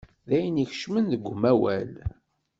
Dayen 0.29 0.61
ikcem 0.63 0.95
deg 1.11 1.23
umawal. 1.31 1.91